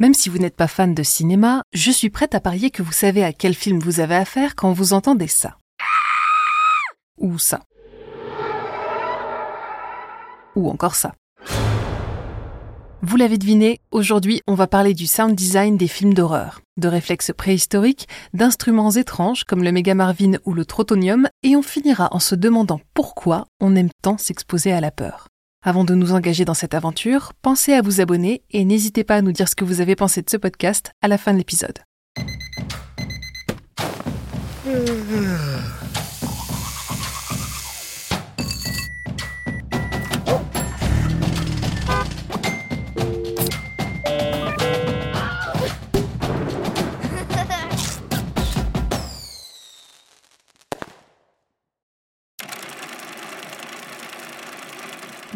[0.00, 2.90] Même si vous n'êtes pas fan de cinéma, je suis prête à parier que vous
[2.90, 5.58] savez à quel film vous avez affaire quand vous entendez ça.
[7.18, 7.60] Ou ça.
[10.56, 11.12] Ou encore ça.
[13.02, 17.32] Vous l'avez deviné, aujourd'hui on va parler du sound design des films d'horreur, de réflexes
[17.36, 22.34] préhistoriques, d'instruments étranges comme le Mega Marvin ou le Trotonium, et on finira en se
[22.34, 25.29] demandant pourquoi on aime tant s'exposer à la peur.
[25.62, 29.20] Avant de nous engager dans cette aventure, pensez à vous abonner et n'hésitez pas à
[29.20, 31.80] nous dire ce que vous avez pensé de ce podcast à la fin de l'épisode.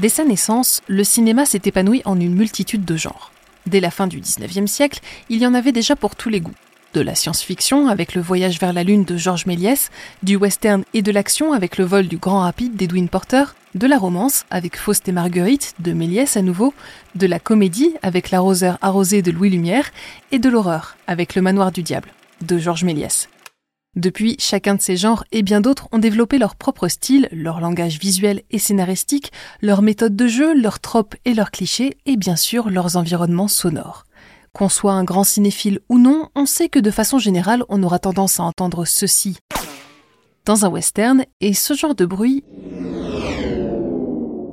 [0.05, 3.33] Dès sa naissance, le cinéma s'est épanoui en une multitude de genres.
[3.65, 6.53] Dès la fin du XIXe siècle, il y en avait déjà pour tous les goûts.
[6.93, 9.91] De la science-fiction avec le voyage vers la Lune de Georges Méliès,
[10.23, 13.97] du western et de l'action avec le vol du Grand Rapide d'Edwin Porter, de la
[13.97, 16.75] romance avec Faust et Marguerite de Méliès à nouveau,
[17.15, 19.91] de la comédie avec L'arroseur arrosé de Louis Lumière
[20.33, 22.13] et de l'horreur avec Le manoir du diable
[22.43, 23.31] de Georges Méliès.
[23.97, 27.99] Depuis, chacun de ces genres et bien d'autres ont développé leur propre style, leur langage
[28.01, 32.71] visuel et scénaristique, leurs méthodes de jeu, leurs tropes et leurs clichés, et bien sûr
[32.71, 34.05] leurs environnements sonores.
[34.53, 37.99] Qu'on soit un grand cinéphile ou non, on sait que de façon générale, on aura
[37.99, 39.39] tendance à entendre ceci
[40.45, 42.45] dans un western et ce genre de bruit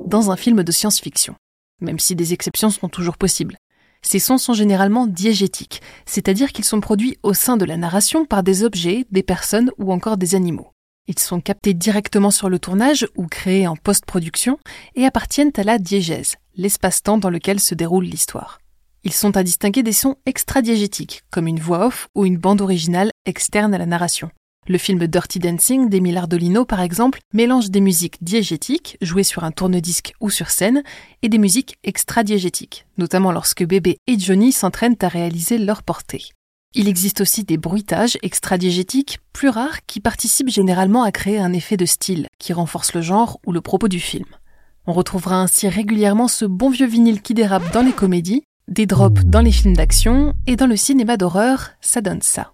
[0.05, 1.35] dans un film de science-fiction,
[1.79, 3.57] même si des exceptions sont toujours possibles.
[4.01, 8.43] Ces sons sont généralement diégétiques, c'est-à-dire qu'ils sont produits au sein de la narration par
[8.43, 10.71] des objets, des personnes ou encore des animaux.
[11.07, 14.57] Ils sont captés directement sur le tournage ou créés en post-production
[14.95, 18.59] et appartiennent à la diégèse, l'espace-temps dans lequel se déroule l'histoire.
[19.03, 23.09] Ils sont à distinguer des sons extra-diégétiques, comme une voix off ou une bande originale
[23.25, 24.29] externe à la narration.
[24.67, 29.51] Le film Dirty Dancing d'Emile Ardolino, par exemple, mélange des musiques diégétiques, jouées sur un
[29.51, 30.83] tourne-disque ou sur scène,
[31.23, 36.29] et des musiques extra-diégétiques, notamment lorsque Bébé et Johnny s'entraînent à réaliser leur portée.
[36.75, 41.75] Il existe aussi des bruitages extra-diégétiques, plus rares, qui participent généralement à créer un effet
[41.75, 44.27] de style, qui renforce le genre ou le propos du film.
[44.85, 49.25] On retrouvera ainsi régulièrement ce bon vieux vinyle qui dérape dans les comédies, des drops
[49.25, 52.53] dans les films d'action, et dans le cinéma d'horreur, ça donne ça.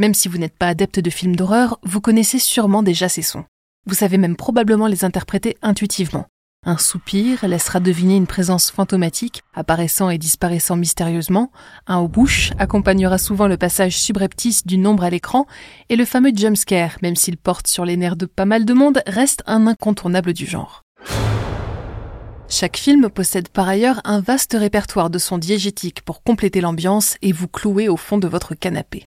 [0.00, 3.44] Même si vous n'êtes pas adepte de films d'horreur, vous connaissez sûrement déjà ces sons.
[3.86, 6.26] Vous savez même probablement les interpréter intuitivement.
[6.66, 11.50] Un soupir laissera deviner une présence fantomatique, apparaissant et disparaissant mystérieusement.
[11.86, 15.46] Un haut bouche accompagnera souvent le passage subreptice du nombre à l'écran.
[15.88, 19.00] Et le fameux jumpscare, même s'il porte sur les nerfs de pas mal de monde,
[19.06, 20.82] reste un incontournable du genre.
[22.46, 27.32] Chaque film possède par ailleurs un vaste répertoire de sons diégétiques pour compléter l'ambiance et
[27.32, 29.04] vous clouer au fond de votre canapé.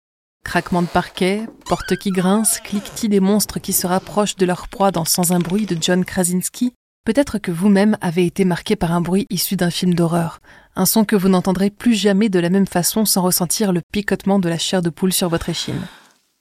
[0.44, 4.90] Craquement de parquet, portes qui grincent, cliquetis des monstres qui se rapprochent de leur proie
[4.90, 6.72] dans Sans un bruit de John Krasinski.
[7.06, 10.40] Peut-être que vous-même avez été marqué par un bruit issu d'un film d'horreur,
[10.74, 14.40] un son que vous n'entendrez plus jamais de la même façon sans ressentir le picotement
[14.40, 15.80] de la chair de poule sur votre échine.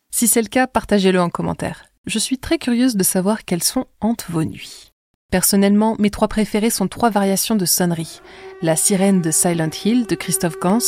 [0.09, 1.85] Si c'est le cas, partagez-le en commentaire.
[2.07, 4.89] Je suis très curieuse de savoir quels sont hantent vos nuits.
[5.29, 8.21] Personnellement, mes trois préférés sont trois variations de sonnerie.
[8.63, 10.79] La sirène de Silent Hill de Christophe Gans,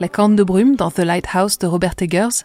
[0.00, 2.44] la corne de brume dans The Lighthouse de Robert Eggers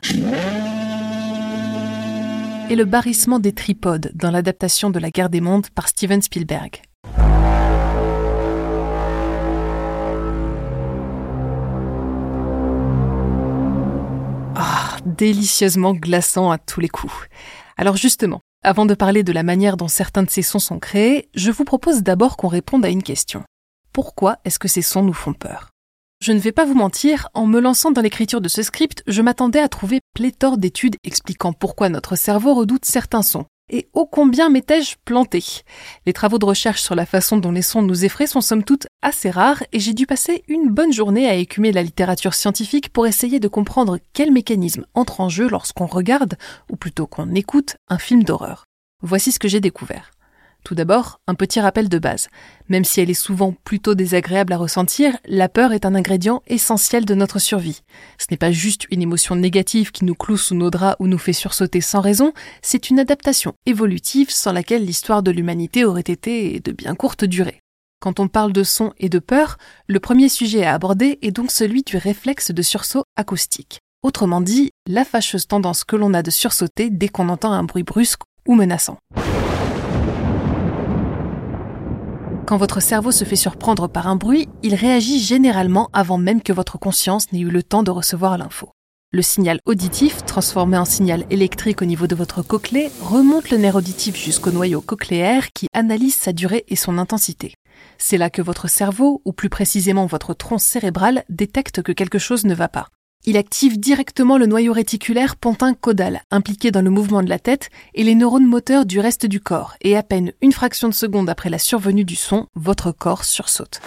[2.69, 6.81] et le barrissement des tripodes dans l'adaptation de La guerre des mondes par Steven Spielberg.
[14.56, 17.13] Ah, délicieusement glaçant à tous les coups.
[17.77, 21.29] Alors justement, avant de parler de la manière dont certains de ces sons sont créés,
[21.35, 23.44] je vous propose d'abord qu'on réponde à une question.
[23.94, 25.69] Pourquoi est-ce que ces sons nous font peur?
[26.19, 29.21] Je ne vais pas vous mentir, en me lançant dans l'écriture de ce script, je
[29.21, 33.45] m'attendais à trouver pléthore d'études expliquant pourquoi notre cerveau redoute certains sons.
[33.69, 35.43] Et ô combien m'étais-je planté
[36.05, 38.87] Les travaux de recherche sur la façon dont les sons nous effraient sont somme toute
[39.01, 43.07] assez rares et j'ai dû passer une bonne journée à écumer la littérature scientifique pour
[43.07, 46.35] essayer de comprendre quel mécanisme entre en jeu lorsqu'on regarde,
[46.71, 48.63] ou plutôt qu'on écoute, un film d'horreur.
[49.03, 50.11] Voici ce que j'ai découvert.
[50.67, 52.27] Tout d'abord, un petit rappel de base.
[52.67, 57.05] Même si elle est souvent plutôt désagréable à ressentir, la peur est un ingrédient essentiel
[57.05, 57.83] de notre survie.
[58.17, 61.17] Ce n'est pas juste une émotion négative qui nous cloue sous nos draps ou nous
[61.17, 66.59] fait sursauter sans raison, c'est une adaptation évolutive sans laquelle l'histoire de l'humanité aurait été
[66.59, 67.61] de bien courte durée.
[68.01, 71.49] Quand on parle de son et de peur, le premier sujet à aborder est donc
[71.49, 73.79] celui du réflexe de sursaut acoustique.
[74.03, 77.83] Autrement dit, la fâcheuse tendance que l'on a de sursauter dès qu'on entend un bruit
[77.83, 78.97] brusque ou menaçant.
[82.47, 86.53] Quand votre cerveau se fait surprendre par un bruit, il réagit généralement avant même que
[86.53, 88.69] votre conscience n'ait eu le temps de recevoir l'info.
[89.11, 93.75] Le signal auditif, transformé en signal électrique au niveau de votre cochlée, remonte le nerf
[93.75, 97.53] auditif jusqu'au noyau cochléaire qui analyse sa durée et son intensité.
[97.97, 102.45] C'est là que votre cerveau, ou plus précisément votre tronc cérébral, détecte que quelque chose
[102.45, 102.88] ne va pas.
[103.25, 108.03] Il active directement le noyau réticulaire pontin-caudal, impliqué dans le mouvement de la tête, et
[108.03, 111.49] les neurones moteurs du reste du corps, et à peine une fraction de seconde après
[111.49, 113.81] la survenue du son, votre corps sursaute.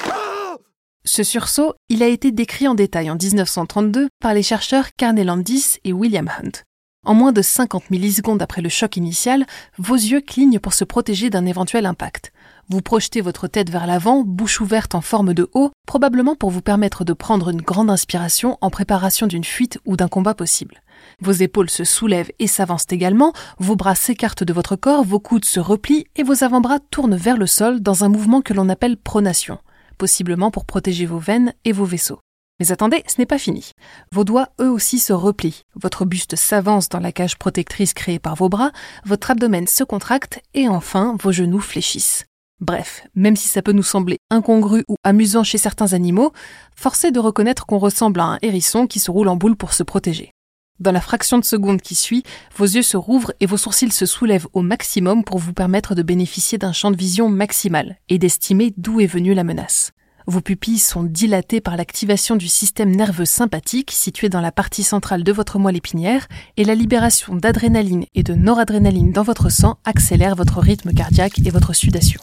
[1.04, 5.78] Ce sursaut, il a été décrit en détail en 1932 par les chercheurs Carney Landis
[5.84, 6.62] et William Hunt.
[7.06, 9.46] En moins de 50 millisecondes après le choc initial,
[9.78, 12.32] vos yeux clignent pour se protéger d'un éventuel impact.
[12.72, 16.62] Vous projetez votre tête vers l'avant, bouche ouverte en forme de haut, probablement pour vous
[16.62, 20.80] permettre de prendre une grande inspiration en préparation d'une fuite ou d'un combat possible.
[21.20, 25.46] Vos épaules se soulèvent et s'avancent également, vos bras s'écartent de votre corps, vos coudes
[25.46, 28.96] se replient et vos avant-bras tournent vers le sol dans un mouvement que l'on appelle
[28.96, 29.58] pronation,
[29.98, 32.20] possiblement pour protéger vos veines et vos vaisseaux.
[32.60, 33.72] Mais attendez, ce n'est pas fini.
[34.12, 38.36] Vos doigts eux aussi se replient, votre buste s'avance dans la cage protectrice créée par
[38.36, 38.70] vos bras,
[39.04, 42.26] votre abdomen se contracte et enfin vos genoux fléchissent.
[42.60, 46.32] Bref, même si ça peut nous sembler incongru ou amusant chez certains animaux,
[46.76, 49.82] forcez de reconnaître qu'on ressemble à un hérisson qui se roule en boule pour se
[49.82, 50.32] protéger.
[50.78, 52.22] Dans la fraction de seconde qui suit,
[52.56, 56.02] vos yeux se rouvrent et vos sourcils se soulèvent au maximum pour vous permettre de
[56.02, 59.92] bénéficier d'un champ de vision maximal et d'estimer d'où est venue la menace.
[60.30, 65.24] Vos pupilles sont dilatées par l'activation du système nerveux sympathique situé dans la partie centrale
[65.24, 70.36] de votre moelle épinière et la libération d'adrénaline et de noradrénaline dans votre sang accélère
[70.36, 72.20] votre rythme cardiaque et votre sudation.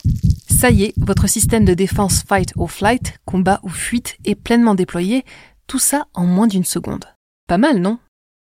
[0.49, 4.73] Ça y est, votre système de défense fight or flight, combat ou fuite est pleinement
[4.73, 5.25] déployé,
[5.67, 7.03] tout ça en moins d'une seconde.
[7.45, 7.99] Pas mal, non?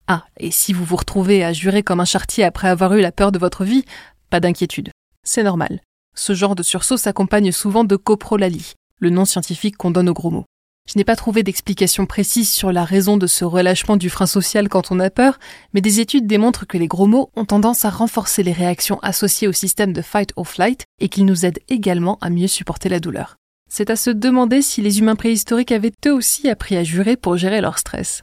[0.08, 3.12] Ah, et si vous vous retrouvez à jurer comme un chartier après avoir eu la
[3.12, 3.84] peur de votre vie,
[4.28, 4.90] pas d'inquiétude.
[5.22, 5.82] C'est normal.
[6.16, 10.30] Ce genre de sursaut s'accompagne souvent de coprolalie, le nom scientifique qu'on donne aux gros
[10.30, 10.46] mots.
[10.88, 14.68] Je n'ai pas trouvé d'explication précise sur la raison de ce relâchement du frein social
[14.68, 15.38] quand on a peur,
[15.74, 19.48] mais des études démontrent que les gros mots ont tendance à renforcer les réactions associées
[19.48, 23.00] au système de fight or flight et qu'ils nous aident également à mieux supporter la
[23.00, 23.36] douleur.
[23.68, 27.36] C'est à se demander si les humains préhistoriques avaient eux aussi appris à jurer pour
[27.36, 28.22] gérer leur stress.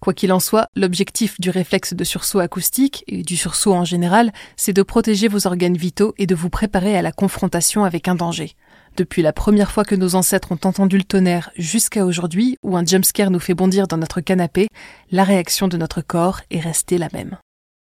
[0.00, 4.32] Quoi qu'il en soit, l'objectif du réflexe de sursaut acoustique et du sursaut en général,
[4.56, 8.14] c'est de protéger vos organes vitaux et de vous préparer à la confrontation avec un
[8.14, 8.54] danger.
[8.98, 12.84] Depuis la première fois que nos ancêtres ont entendu le tonnerre jusqu'à aujourd'hui, où un
[12.84, 14.66] jumpscare nous fait bondir dans notre canapé,
[15.12, 17.36] la réaction de notre corps est restée la même.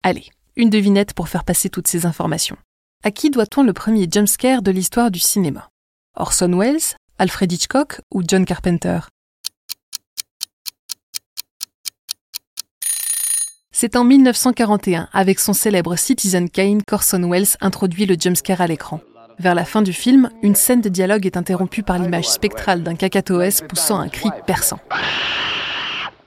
[0.03, 0.26] Allez,
[0.56, 2.56] une devinette pour faire passer toutes ces informations.
[3.05, 5.69] À qui doit-on le premier jumpscare de l'histoire du cinéma?
[6.17, 8.99] Orson Welles, Alfred Hitchcock ou John Carpenter?
[13.70, 19.00] C'est en 1941, avec son célèbre Citizen Kane, qu'Orson Welles introduit le jumpscare à l'écran.
[19.38, 22.94] Vers la fin du film, une scène de dialogue est interrompue par l'image spectrale d'un
[22.94, 24.81] cacatoès poussant un cri perçant.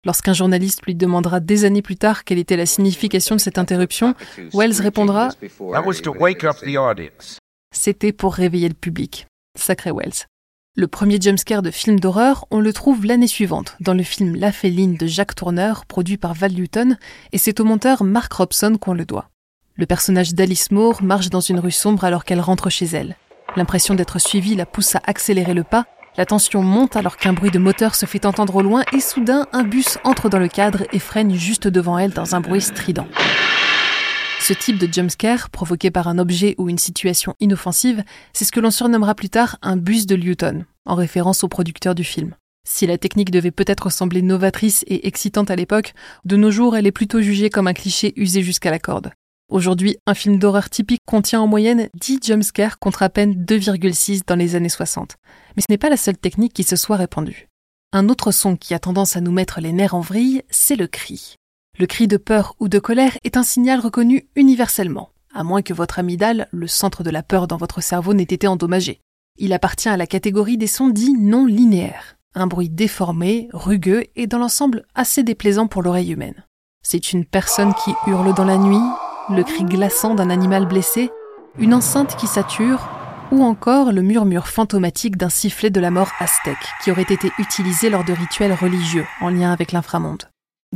[0.05, 4.13] Lorsqu'un journaliste lui demandera des années plus tard quelle était la signification de cette interruption,
[4.53, 5.29] Wells répondra
[7.75, 9.27] C'était pour réveiller le public.
[9.57, 10.25] Sacré Wells.
[10.75, 14.51] Le premier jumpscare de film d'horreur, on le trouve l'année suivante, dans le film La
[14.51, 16.97] Féline de Jack Tourneur, produit par Val Newton,
[17.33, 19.29] et c'est au monteur Mark Robson qu'on le doit.
[19.79, 23.15] Le personnage d'Alice Moore marche dans une rue sombre alors qu'elle rentre chez elle.
[23.55, 25.85] L'impression d'être suivie la pousse à accélérer le pas,
[26.17, 29.47] la tension monte alors qu'un bruit de moteur se fait entendre au loin et soudain
[29.53, 33.07] un bus entre dans le cadre et freine juste devant elle dans un bruit strident.
[34.41, 38.59] Ce type de jumpscare, provoqué par un objet ou une situation inoffensive, c'est ce que
[38.59, 42.35] l'on surnommera plus tard un bus de Newton, en référence au producteur du film.
[42.67, 45.93] Si la technique devait peut-être sembler novatrice et excitante à l'époque,
[46.25, 49.11] de nos jours elle est plutôt jugée comme un cliché usé jusqu'à la corde.
[49.49, 54.35] Aujourd'hui, un film d'horreur typique contient en moyenne 10 jumpscares contre à peine 2,6 dans
[54.35, 55.15] les années 60.
[55.55, 57.47] Mais ce n'est pas la seule technique qui se soit répandue.
[57.91, 60.85] Un autre son qui a tendance à nous mettre les nerfs en vrille, c'est le
[60.85, 61.35] cri.
[61.79, 65.73] Le cri de peur ou de colère est un signal reconnu universellement, à moins que
[65.73, 69.01] votre amygdale, le centre de la peur dans votre cerveau, n'ait été endommagé.
[69.39, 74.27] Il appartient à la catégorie des sons dits non linéaires, un bruit déformé, rugueux et
[74.27, 76.45] dans l'ensemble assez déplaisant pour l'oreille humaine.
[76.83, 78.77] C'est une personne qui hurle dans la nuit,
[79.31, 81.11] le cri glaçant d'un animal blessé,
[81.59, 82.89] une enceinte qui sature,
[83.31, 87.89] ou encore le murmure fantomatique d'un sifflet de la mort aztèque qui aurait été utilisé
[87.89, 90.23] lors de rituels religieux en lien avec l'inframonde.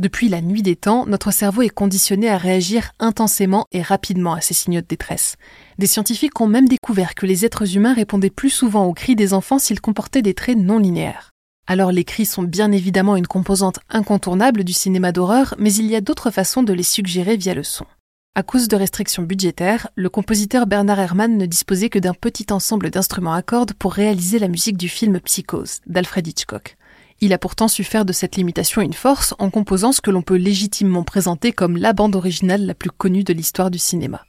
[0.00, 4.40] Depuis la nuit des temps, notre cerveau est conditionné à réagir intensément et rapidement à
[4.40, 5.36] ces signaux de détresse.
[5.78, 9.34] Des scientifiques ont même découvert que les êtres humains répondaient plus souvent aux cris des
[9.34, 11.30] enfants s'ils comportaient des traits non linéaires.
[11.66, 15.96] Alors les cris sont bien évidemment une composante incontournable du cinéma d'horreur, mais il y
[15.96, 17.86] a d'autres façons de les suggérer via le son.
[18.36, 22.90] À cause de restrictions budgétaires, le compositeur Bernard Herrmann ne disposait que d'un petit ensemble
[22.90, 26.76] d'instruments à cordes pour réaliser la musique du film Psychose d'Alfred Hitchcock.
[27.20, 30.22] Il a pourtant su faire de cette limitation une force en composant ce que l'on
[30.22, 34.24] peut légitimement présenter comme la bande originale la plus connue de l'histoire du cinéma.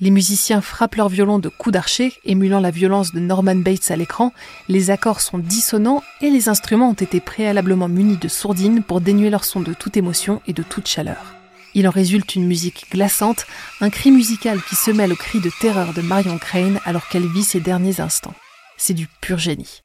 [0.00, 3.96] Les musiciens frappent leur violon de coups d'archer, émulant la violence de Norman Bates à
[3.96, 4.34] l'écran,
[4.68, 9.30] les accords sont dissonants et les instruments ont été préalablement munis de sourdines pour dénuer
[9.30, 11.35] leur son de toute émotion et de toute chaleur.
[11.76, 13.44] Il en résulte une musique glaçante,
[13.82, 17.28] un cri musical qui se mêle au cri de terreur de Marion Crane alors qu'elle
[17.28, 18.32] vit ses derniers instants.
[18.78, 19.82] C'est du pur génie.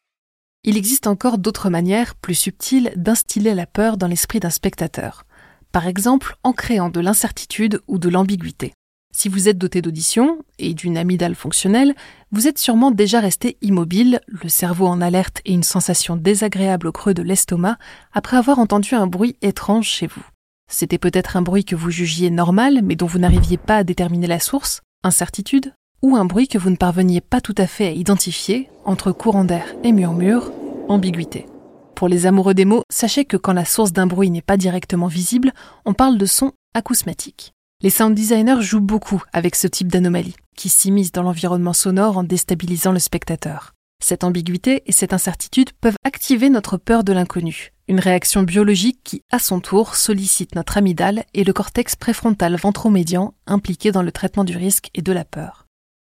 [0.63, 5.25] Il existe encore d'autres manières, plus subtiles, d'instiller la peur dans l'esprit d'un spectateur.
[5.73, 8.71] Par exemple, en créant de l'incertitude ou de l'ambiguïté.
[9.13, 11.93] Si vous êtes doté d'audition et d'une amygdale fonctionnelle,
[12.31, 16.93] vous êtes sûrement déjà resté immobile, le cerveau en alerte et une sensation désagréable au
[16.93, 17.77] creux de l'estomac
[18.13, 20.23] après avoir entendu un bruit étrange chez vous.
[20.71, 24.25] C'était peut-être un bruit que vous jugiez normal mais dont vous n'arriviez pas à déterminer
[24.25, 27.91] la source, incertitude, ou un bruit que vous ne parveniez pas tout à fait à
[27.91, 30.51] identifier entre courant d'air et murmure,
[30.87, 31.45] ambiguïté.
[31.93, 35.07] Pour les amoureux des mots, sachez que quand la source d'un bruit n'est pas directement
[35.07, 35.51] visible,
[35.85, 37.51] on parle de son acousmatique.
[37.81, 42.23] Les sound designers jouent beaucoup avec ce type d'anomalie, qui s'immisce dans l'environnement sonore en
[42.23, 43.73] déstabilisant le spectateur.
[44.01, 49.21] Cette ambiguïté et cette incertitude peuvent activer notre peur de l'inconnu, une réaction biologique qui,
[49.31, 54.45] à son tour, sollicite notre amygdale et le cortex préfrontal ventromédian impliqué dans le traitement
[54.45, 55.65] du risque et de la peur.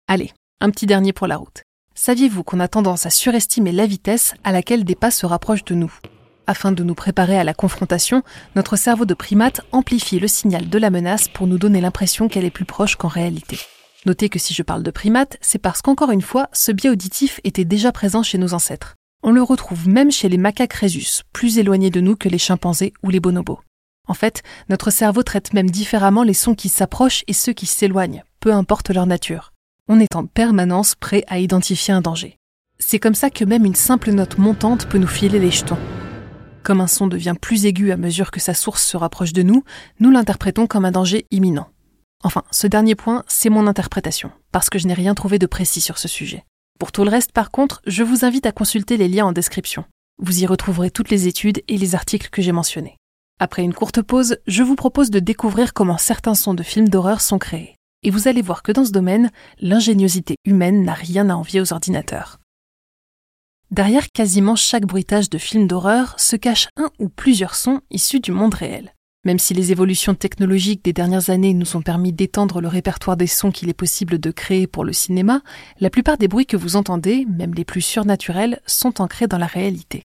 [0.08, 1.64] Allez, un petit dernier pour la route.
[1.94, 5.74] Saviez-vous qu'on a tendance à surestimer la vitesse à laquelle des pas se rapprochent de
[5.74, 5.92] nous?
[6.46, 8.22] Afin de nous préparer à la confrontation,
[8.54, 12.46] notre cerveau de primate amplifie le signal de la menace pour nous donner l'impression qu'elle
[12.46, 13.58] est plus proche qu'en réalité.
[14.06, 17.38] Notez que si je parle de primate, c'est parce qu'encore une fois, ce biais auditif
[17.44, 18.95] était déjà présent chez nos ancêtres.
[19.22, 22.92] On le retrouve même chez les macaques rhésus, plus éloignés de nous que les chimpanzés
[23.02, 23.60] ou les bonobos.
[24.08, 28.24] En fait, notre cerveau traite même différemment les sons qui s'approchent et ceux qui s'éloignent,
[28.40, 29.52] peu importe leur nature
[29.88, 32.38] on est en permanence prêt à identifier un danger.
[32.78, 35.78] C'est comme ça que même une simple note montante peut nous filer les jetons.
[36.62, 39.62] Comme un son devient plus aigu à mesure que sa source se rapproche de nous,
[40.00, 41.68] nous l'interprétons comme un danger imminent.
[42.24, 45.80] Enfin, ce dernier point, c'est mon interprétation, parce que je n'ai rien trouvé de précis
[45.80, 46.44] sur ce sujet.
[46.78, 49.84] Pour tout le reste, par contre, je vous invite à consulter les liens en description.
[50.18, 52.96] Vous y retrouverez toutes les études et les articles que j'ai mentionnés.
[53.38, 57.20] Après une courte pause, je vous propose de découvrir comment certains sons de films d'horreur
[57.20, 61.34] sont créés et vous allez voir que dans ce domaine, l'ingéniosité humaine n'a rien à
[61.34, 62.38] envier aux ordinateurs.
[63.72, 68.30] Derrière quasiment chaque bruitage de film d'horreur se cache un ou plusieurs sons issus du
[68.30, 68.94] monde réel.
[69.26, 73.26] Même si les évolutions technologiques des dernières années nous ont permis d'étendre le répertoire des
[73.26, 75.40] sons qu'il est possible de créer pour le cinéma,
[75.80, 79.48] la plupart des bruits que vous entendez, même les plus surnaturels, sont ancrés dans la
[79.48, 80.04] réalité.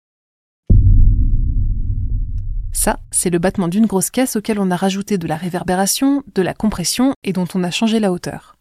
[2.74, 6.42] Ça, c'est le battement d'une grosse caisse auquel on a rajouté de la réverbération, de
[6.42, 8.56] la compression et dont on a changé la hauteur.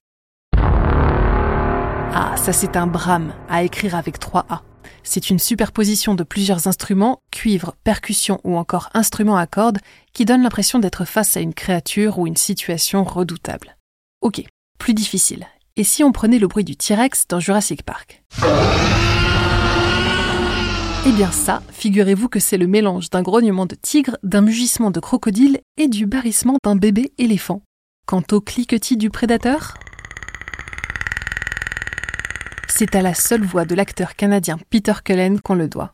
[2.13, 4.61] Ah, ça c'est un brame à écrire avec 3 A.
[5.03, 9.79] C'est une superposition de plusieurs instruments, cuivre, percussion ou encore instruments à cordes,
[10.13, 13.77] qui donne l'impression d'être face à une créature ou une situation redoutable.
[14.21, 14.43] Ok,
[14.79, 15.47] plus difficile.
[15.77, 18.23] Et si on prenait le bruit du T-Rex dans Jurassic Park?
[21.07, 25.01] Eh bien ça, figurez-vous que c'est le mélange d'un grognement de tigre, d'un mugissement de
[25.01, 27.63] crocodile et du barrissement d'un bébé éléphant.
[28.07, 29.79] Quant au cliquetis du prédateur,
[32.81, 35.93] c'est à la seule voix de l'acteur canadien Peter Cullen qu'on le doit.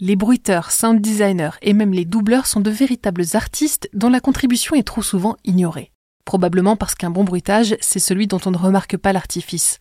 [0.00, 4.76] Les bruiteurs, sound designers et même les doubleurs sont de véritables artistes dont la contribution
[4.76, 5.92] est trop souvent ignorée.
[6.26, 9.78] Probablement parce qu'un bon bruitage, c'est celui dont on ne remarque pas l'artifice.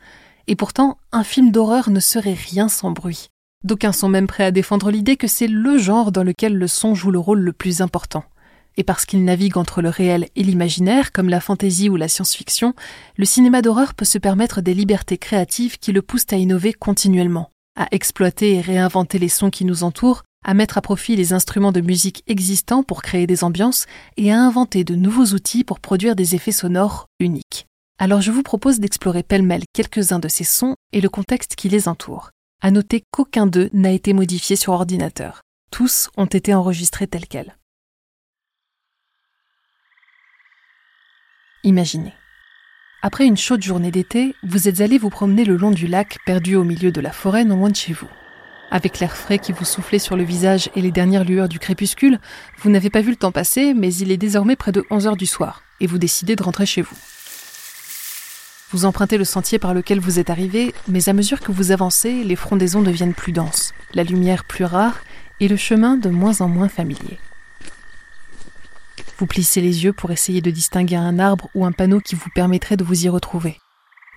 [0.47, 3.27] Et pourtant, un film d'horreur ne serait rien sans bruit.
[3.65, 6.95] D'aucuns sont même prêts à défendre l'idée que c'est le genre dans lequel le son
[6.95, 8.23] joue le rôle le plus important.
[8.77, 12.73] Et parce qu'il navigue entre le réel et l'imaginaire, comme la fantaisie ou la science-fiction,
[13.15, 17.49] le cinéma d'horreur peut se permettre des libertés créatives qui le poussent à innover continuellement,
[17.77, 21.71] à exploiter et réinventer les sons qui nous entourent, à mettre à profit les instruments
[21.71, 23.85] de musique existants pour créer des ambiances
[24.17, 27.65] et à inventer de nouveaux outils pour produire des effets sonores uniques.
[27.97, 31.87] Alors je vous propose d'explorer pêle-mêle quelques-uns de ces sons et le contexte qui les
[31.87, 32.29] entoure.
[32.61, 35.41] À noter qu'aucun d'eux n'a été modifié sur ordinateur.
[35.71, 37.57] Tous ont été enregistrés tels quels.
[41.65, 42.13] Imaginez.
[43.01, 46.55] Après une chaude journée d'été, vous êtes allé vous promener le long du lac perdu
[46.55, 48.07] au milieu de la forêt non loin de chez vous.
[48.69, 52.19] Avec l'air frais qui vous soufflait sur le visage et les dernières lueurs du crépuscule,
[52.59, 55.17] vous n'avez pas vu le temps passer, mais il est désormais près de 11 heures
[55.17, 56.97] du soir, et vous décidez de rentrer chez vous.
[58.69, 62.23] Vous empruntez le sentier par lequel vous êtes arrivé, mais à mesure que vous avancez,
[62.23, 64.99] les frondaisons deviennent plus denses, la lumière plus rare
[65.39, 67.17] et le chemin de moins en moins familier.
[69.17, 72.29] Vous plissez les yeux pour essayer de distinguer un arbre ou un panneau qui vous
[72.35, 73.59] permettrait de vous y retrouver.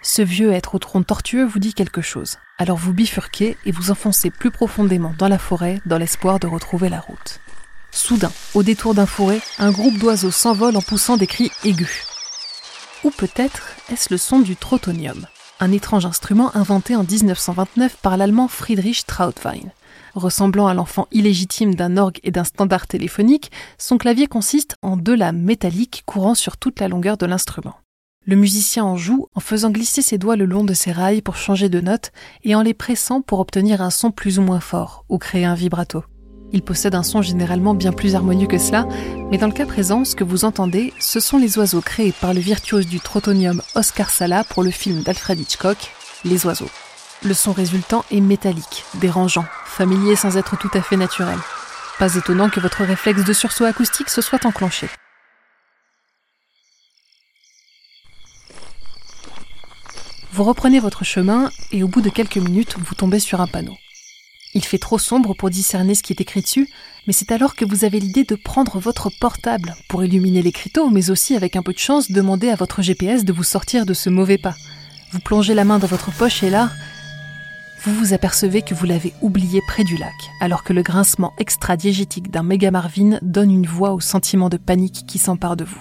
[0.02, 3.90] Ce vieux être au tronc tortueux vous dit quelque chose, alors vous bifurquez et vous
[3.90, 7.40] enfoncez plus profondément dans la forêt dans l'espoir de retrouver la route.
[7.90, 12.04] Soudain, au détour d'un forêt, un groupe d'oiseaux s'envole en poussant des cris aigus.
[13.04, 15.26] Ou peut-être est-ce le son du trotonium,
[15.60, 19.70] un étrange instrument inventé en 1929 par l'allemand Friedrich Trautwein.
[20.18, 25.14] Ressemblant à l'enfant illégitime d'un orgue et d'un standard téléphonique, son clavier consiste en deux
[25.14, 27.76] lames métalliques courant sur toute la longueur de l'instrument.
[28.26, 31.36] Le musicien en joue en faisant glisser ses doigts le long de ses rails pour
[31.36, 32.10] changer de note
[32.42, 35.54] et en les pressant pour obtenir un son plus ou moins fort ou créer un
[35.54, 36.02] vibrato.
[36.52, 38.88] Il possède un son généralement bien plus harmonieux que cela,
[39.30, 42.34] mais dans le cas présent, ce que vous entendez, ce sont les oiseaux créés par
[42.34, 45.92] le virtuose du trotonium Oscar Sala pour le film d'Alfred Hitchcock,
[46.24, 46.70] Les oiseaux.
[47.24, 51.38] Le son résultant est métallique, dérangeant, familier sans être tout à fait naturel.
[51.98, 54.88] Pas étonnant que votre réflexe de sursaut acoustique se soit enclenché.
[60.32, 63.76] Vous reprenez votre chemin et au bout de quelques minutes, vous tombez sur un panneau.
[64.54, 66.68] Il fait trop sombre pour discerner ce qui est écrit dessus,
[67.08, 71.10] mais c'est alors que vous avez l'idée de prendre votre portable pour illuminer l'écriteau, mais
[71.10, 74.08] aussi avec un peu de chance demander à votre GPS de vous sortir de ce
[74.08, 74.54] mauvais pas.
[75.10, 76.70] Vous plongez la main dans votre poche et là,
[77.88, 82.30] vous vous apercevez que vous l'avez oublié près du lac, alors que le grincement extra-diégétique
[82.30, 85.80] d'un méga Marvin donne une voix au sentiment de panique qui s'empare de vous.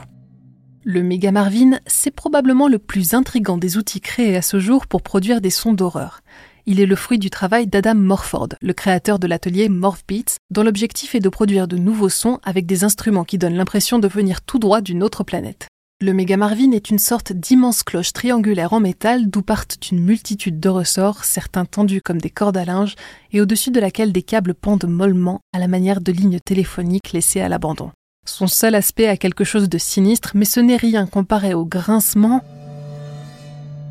[0.85, 5.01] Le Mega Marvin, c'est probablement le plus intrigant des outils créés à ce jour pour
[5.01, 6.21] produire des sons d'horreur.
[6.65, 10.63] Il est le fruit du travail d'Adam Morford, le créateur de l'atelier Morph Beats, dont
[10.63, 14.41] l'objectif est de produire de nouveaux sons avec des instruments qui donnent l'impression de venir
[14.41, 15.67] tout droit d'une autre planète.
[15.99, 20.59] Le Mega Marvin est une sorte d'immense cloche triangulaire en métal d'où partent une multitude
[20.59, 22.93] de ressorts, certains tendus comme des cordes à linge,
[23.31, 27.41] et au-dessus de laquelle des câbles pendent mollement à la manière de lignes téléphoniques laissées
[27.41, 27.89] à l'abandon.
[28.25, 32.43] Son seul aspect a quelque chose de sinistre, mais ce n'est rien comparé au grincement,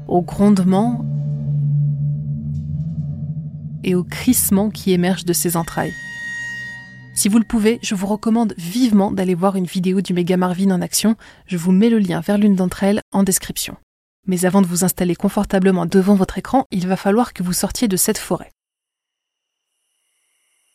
[0.07, 1.05] au grondement
[3.83, 5.95] et au crissement qui émerge de ses entrailles.
[7.17, 10.71] Si vous le pouvez, je vous recommande vivement d'aller voir une vidéo du Mega Marvin
[10.71, 11.17] en action.
[11.47, 13.79] Je vous mets le lien vers l'une d'entre elles en description.
[14.27, 17.89] Mais avant de vous installer confortablement devant votre écran, il va falloir que vous sortiez
[17.89, 18.53] de cette forêt.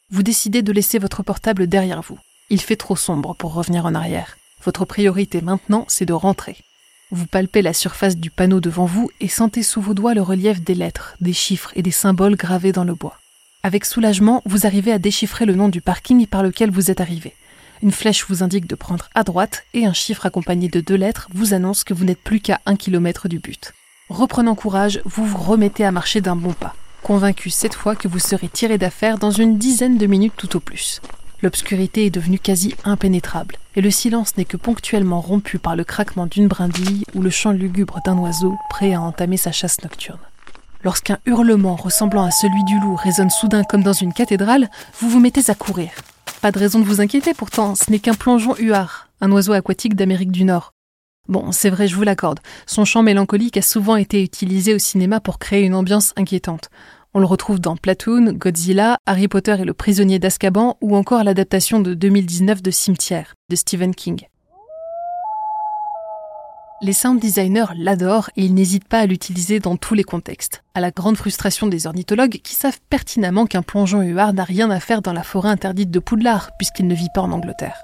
[0.09, 2.17] Vous décidez de laisser votre portable derrière vous.
[2.49, 4.35] Il fait trop sombre pour revenir en arrière.
[4.63, 6.57] Votre priorité maintenant, c'est de rentrer.
[7.11, 10.59] Vous palpez la surface du panneau devant vous et sentez sous vos doigts le relief
[10.63, 13.20] des lettres, des chiffres et des symboles gravés dans le bois.
[13.63, 17.35] Avec soulagement, vous arrivez à déchiffrer le nom du parking par lequel vous êtes arrivé.
[17.83, 21.27] Une flèche vous indique de prendre à droite et un chiffre accompagné de deux lettres
[21.33, 23.73] vous annonce que vous n'êtes plus qu'à un kilomètre du but.
[24.09, 28.17] Reprenant courage, vous vous remettez à marcher d'un bon pas, convaincu cette fois que vous
[28.17, 30.99] serez tiré d'affaire dans une dizaine de minutes tout au plus.
[31.43, 36.25] L'obscurité est devenue quasi impénétrable, et le silence n'est que ponctuellement rompu par le craquement
[36.25, 40.19] d'une brindille ou le chant lugubre d'un oiseau prêt à entamer sa chasse nocturne.
[40.83, 45.19] Lorsqu'un hurlement ressemblant à celui du loup résonne soudain comme dans une cathédrale, vous vous
[45.19, 45.91] mettez à courir.
[46.41, 49.95] Pas de raison de vous inquiéter pourtant, ce n'est qu'un plongeon huard, un oiseau aquatique
[49.95, 50.73] d'Amérique du Nord.
[51.27, 55.19] Bon, c'est vrai, je vous l'accorde, son chant mélancolique a souvent été utilisé au cinéma
[55.19, 56.69] pour créer une ambiance inquiétante.
[57.13, 61.79] On le retrouve dans Platoon, Godzilla, Harry Potter et le prisonnier d'Azkaban ou encore l'adaptation
[61.79, 64.30] de 2019 de Cimetière de Stephen King.
[66.83, 70.79] Les sound designers l'adorent et ils n'hésitent pas à l'utiliser dans tous les contextes, à
[70.79, 75.03] la grande frustration des ornithologues qui savent pertinemment qu'un plongeon huard n'a rien à faire
[75.03, 77.83] dans la forêt interdite de Poudlard puisqu'il ne vit pas en Angleterre.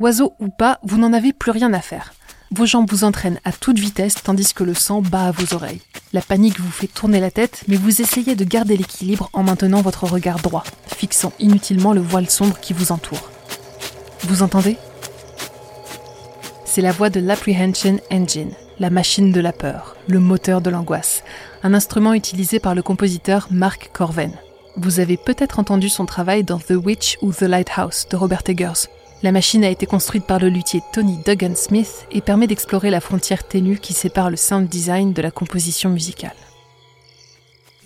[0.00, 2.14] Oiseau ou pas, vous n'en avez plus rien à faire.
[2.50, 5.82] Vos jambes vous entraînent à toute vitesse tandis que le sang bat à vos oreilles.
[6.12, 9.82] La panique vous fait tourner la tête, mais vous essayez de garder l'équilibre en maintenant
[9.82, 13.30] votre regard droit, fixant inutilement le voile sombre qui vous entoure.
[14.24, 14.78] Vous entendez?
[16.66, 21.22] C'est la voix de l'Apprehension Engine, la machine de la peur, le moteur de l'angoisse,
[21.62, 24.32] un instrument utilisé par le compositeur Mark Corven.
[24.76, 28.88] Vous avez peut-être entendu son travail dans The Witch ou The Lighthouse de Robert Eggers,
[29.22, 33.00] la machine a été construite par le luthier Tony Duggan Smith et permet d'explorer la
[33.00, 36.36] frontière ténue qui sépare le sound design de la composition musicale.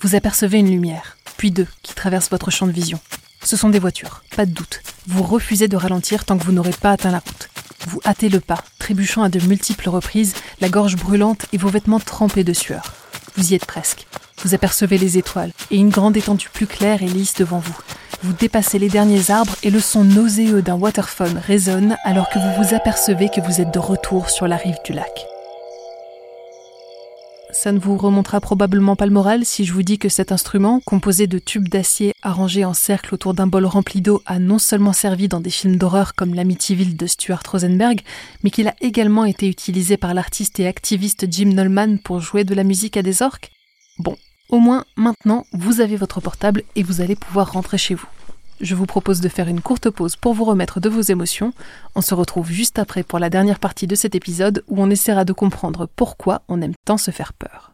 [0.01, 2.99] Vous apercevez une lumière, puis deux, qui traversent votre champ de vision.
[3.45, 4.83] Ce sont des voitures, pas de doute.
[5.07, 7.50] Vous refusez de ralentir tant que vous n'aurez pas atteint la route.
[7.87, 12.01] Vous hâtez le pas, trébuchant à de multiples reprises, la gorge brûlante et vos vêtements
[12.01, 12.93] trempés de sueur.
[13.37, 14.07] Vous y êtes presque.
[14.43, 17.77] Vous apercevez les étoiles et une grande étendue plus claire et lisse devant vous.
[18.23, 22.62] Vous dépassez les derniers arbres et le son nauséeux d'un waterphone résonne alors que vous
[22.62, 25.27] vous apercevez que vous êtes de retour sur la rive du lac.
[27.62, 30.81] Ça ne vous remontera probablement pas le moral si je vous dis que cet instrument,
[30.81, 34.94] composé de tubes d'acier arrangés en cercle autour d'un bol rempli d'eau, a non seulement
[34.94, 38.01] servi dans des films d'horreur comme L'Amityville de Stuart Rosenberg,
[38.42, 42.55] mais qu'il a également été utilisé par l'artiste et activiste Jim Nolman pour jouer de
[42.55, 43.51] la musique à des orques.
[43.99, 44.16] Bon,
[44.49, 48.09] au moins maintenant, vous avez votre portable et vous allez pouvoir rentrer chez vous
[48.61, 51.53] je vous propose de faire une courte pause pour vous remettre de vos émotions.
[51.94, 55.25] On se retrouve juste après pour la dernière partie de cet épisode où on essaiera
[55.25, 57.73] de comprendre pourquoi on aime tant se faire peur.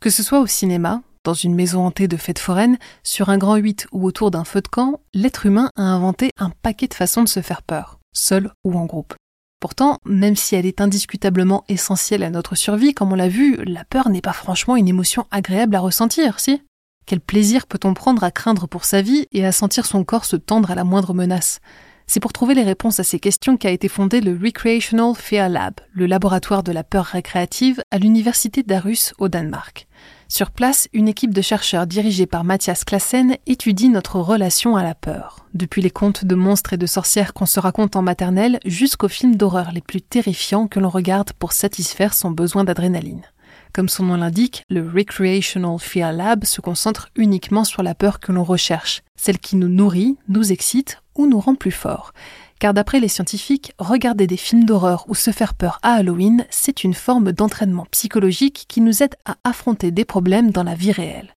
[0.00, 3.56] Que ce soit au cinéma, dans une maison hantée de fêtes foraines, sur un grand
[3.56, 7.22] 8 ou autour d'un feu de camp, l'être humain a inventé un paquet de façons
[7.22, 9.14] de se faire peur, seul ou en groupe.
[9.60, 13.84] Pourtant, même si elle est indiscutablement essentielle à notre survie, comme on l'a vu, la
[13.84, 16.60] peur n'est pas franchement une émotion agréable à ressentir, si?
[17.06, 20.36] Quel plaisir peut-on prendre à craindre pour sa vie et à sentir son corps se
[20.36, 21.60] tendre à la moindre menace?
[22.06, 25.74] C'est pour trouver les réponses à ces questions qu'a été fondé le Recreational Fear Lab,
[25.92, 29.86] le laboratoire de la peur récréative à l'université d'Arus au Danemark.
[30.28, 34.94] Sur place, une équipe de chercheurs dirigée par Mathias Klassen étudie notre relation à la
[34.94, 39.08] peur, depuis les contes de monstres et de sorcières qu'on se raconte en maternelle jusqu'aux
[39.08, 43.22] films d'horreur les plus terrifiants que l'on regarde pour satisfaire son besoin d'adrénaline.
[43.72, 48.30] Comme son nom l'indique, le Recreational Fear Lab se concentre uniquement sur la peur que
[48.30, 52.12] l'on recherche, celle qui nous nourrit, nous excite ou nous rend plus forts.
[52.60, 56.84] Car d'après les scientifiques, regarder des films d'horreur ou se faire peur à Halloween, c'est
[56.84, 61.34] une forme d'entraînement psychologique qui nous aide à affronter des problèmes dans la vie réelle.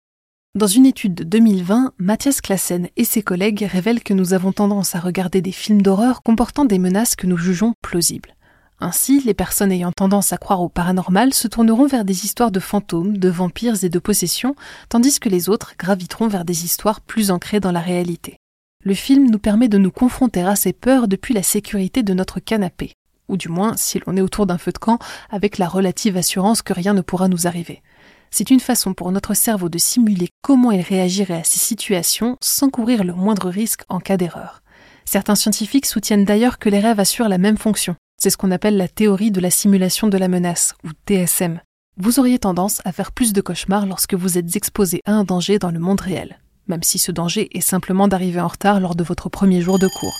[0.55, 4.93] Dans une étude de 2020, Mathias Klassen et ses collègues révèlent que nous avons tendance
[4.93, 8.34] à regarder des films d'horreur comportant des menaces que nous jugeons plausibles.
[8.79, 12.59] Ainsi, les personnes ayant tendance à croire au paranormal se tourneront vers des histoires de
[12.59, 14.55] fantômes, de vampires et de possessions,
[14.89, 18.37] tandis que les autres graviteront vers des histoires plus ancrées dans la réalité.
[18.83, 22.39] Le film nous permet de nous confronter à ces peurs depuis la sécurité de notre
[22.39, 22.91] canapé,
[23.29, 26.61] ou du moins si l'on est autour d'un feu de camp avec la relative assurance
[26.61, 27.81] que rien ne pourra nous arriver.
[28.29, 32.69] C'est une façon pour notre cerveau de simuler comment il réagirait à ces situations sans
[32.69, 34.61] courir le moindre risque en cas d'erreur.
[35.05, 38.77] Certains scientifiques soutiennent d'ailleurs que les rêves assurent la même fonction, c'est ce qu'on appelle
[38.77, 41.59] la théorie de la simulation de la menace, ou TSM.
[41.97, 45.59] Vous auriez tendance à faire plus de cauchemars lorsque vous êtes exposé à un danger
[45.59, 49.03] dans le monde réel, même si ce danger est simplement d'arriver en retard lors de
[49.03, 50.17] votre premier jour de cours.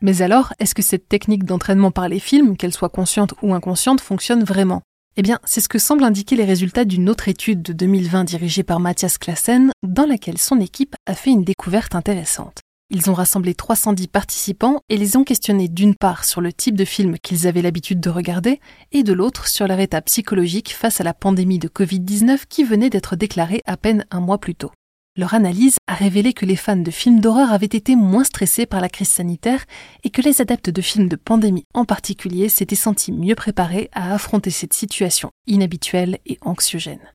[0.00, 4.00] Mais alors, est-ce que cette technique d'entraînement par les films, qu'elle soit consciente ou inconsciente,
[4.00, 4.80] fonctionne vraiment?
[5.16, 8.62] Eh bien, c'est ce que semblent indiquer les résultats d'une autre étude de 2020 dirigée
[8.62, 12.60] par Mathias Klassen, dans laquelle son équipe a fait une découverte intéressante.
[12.92, 16.84] Ils ont rassemblé 310 participants et les ont questionnés d'une part sur le type de
[16.84, 18.58] film qu'ils avaient l'habitude de regarder
[18.90, 22.90] et de l'autre sur leur état psychologique face à la pandémie de Covid-19 qui venait
[22.90, 24.72] d'être déclarée à peine un mois plus tôt.
[25.16, 28.80] Leur analyse a révélé que les fans de films d'horreur avaient été moins stressés par
[28.80, 29.64] la crise sanitaire
[30.02, 34.14] et que les adeptes de films de pandémie en particulier s'étaient sentis mieux préparés à
[34.14, 37.12] affronter cette situation inhabituelle et anxiogène.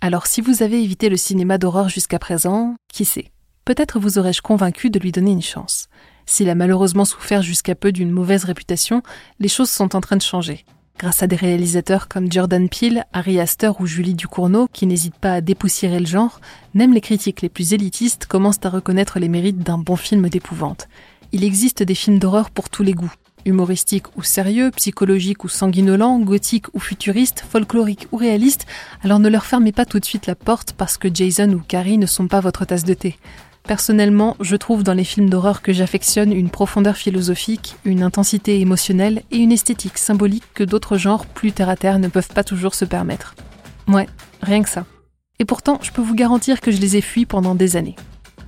[0.00, 3.32] Alors si vous avez évité le cinéma d'horreur jusqu'à présent, qui sait?
[3.64, 5.88] Peut-être vous aurais-je convaincu de lui donner une chance.
[6.26, 9.02] S'il a malheureusement souffert jusqu'à peu d'une mauvaise réputation,
[9.38, 10.64] les choses sont en train de changer.
[10.98, 15.32] Grâce à des réalisateurs comme Jordan Peele, Harry Astor ou Julie Ducournau, qui n'hésitent pas
[15.32, 16.40] à dépoussiérer le genre,
[16.74, 20.88] même les critiques les plus élitistes commencent à reconnaître les mérites d'un bon film d'épouvante.
[21.32, 23.12] Il existe des films d'horreur pour tous les goûts.
[23.46, 28.66] Humoristiques ou sérieux, psychologiques ou sanguinolents, gothiques ou futuristes, folkloriques ou réalistes,
[29.02, 31.96] alors ne leur fermez pas tout de suite la porte parce que Jason ou Carrie
[31.96, 33.16] ne sont pas votre tasse de thé.
[33.70, 39.22] Personnellement, je trouve dans les films d'horreur que j'affectionne une profondeur philosophique, une intensité émotionnelle
[39.30, 43.36] et une esthétique symbolique que d'autres genres plus terre-à-terre ne peuvent pas toujours se permettre.
[43.86, 44.08] Ouais,
[44.42, 44.86] rien que ça.
[45.38, 47.94] Et pourtant, je peux vous garantir que je les ai fuis pendant des années.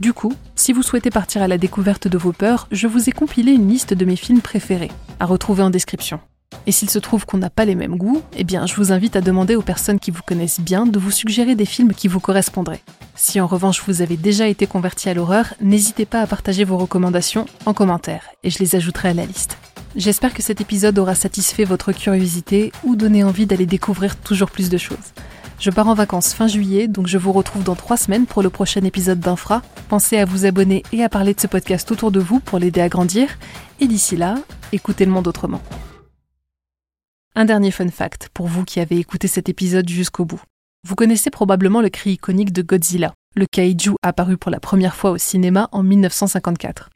[0.00, 3.12] Du coup, si vous souhaitez partir à la découverte de vos peurs, je vous ai
[3.12, 6.18] compilé une liste de mes films préférés, à retrouver en description.
[6.66, 9.16] Et s'il se trouve qu'on n'a pas les mêmes goûts, eh bien, je vous invite
[9.16, 12.20] à demander aux personnes qui vous connaissent bien de vous suggérer des films qui vous
[12.20, 12.82] correspondraient.
[13.14, 16.78] Si en revanche vous avez déjà été converti à l'horreur, n'hésitez pas à partager vos
[16.78, 19.56] recommandations en commentaire, et je les ajouterai à la liste.
[19.94, 24.70] J'espère que cet épisode aura satisfait votre curiosité ou donné envie d'aller découvrir toujours plus
[24.70, 25.12] de choses.
[25.62, 28.50] Je pars en vacances fin juillet, donc je vous retrouve dans trois semaines pour le
[28.50, 29.62] prochain épisode d'Infra.
[29.88, 32.80] Pensez à vous abonner et à parler de ce podcast autour de vous pour l'aider
[32.80, 33.28] à grandir.
[33.78, 34.36] Et d'ici là,
[34.72, 35.60] écoutez le monde autrement.
[37.34, 40.42] Un dernier fun fact pour vous qui avez écouté cet épisode jusqu'au bout.
[40.86, 45.12] Vous connaissez probablement le cri iconique de Godzilla, le kaiju apparu pour la première fois
[45.12, 46.90] au cinéma en 1954.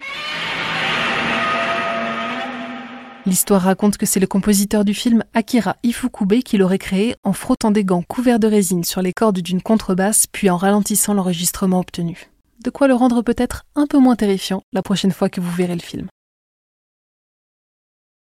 [3.25, 7.71] L'histoire raconte que c'est le compositeur du film Akira Ifukube qui l'aurait créé en frottant
[7.71, 12.31] des gants couverts de résine sur les cordes d'une contrebasse puis en ralentissant l'enregistrement obtenu.
[12.63, 15.77] De quoi le rendre peut-être un peu moins terrifiant la prochaine fois que vous verrez
[15.77, 16.09] le film.